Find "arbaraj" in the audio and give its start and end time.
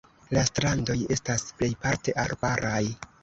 2.25-2.83